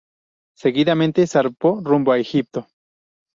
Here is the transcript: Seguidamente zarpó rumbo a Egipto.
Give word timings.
Seguidamente 0.57 1.27
zarpó 1.27 1.79
rumbo 1.83 2.11
a 2.11 2.17
Egipto. 2.17 2.65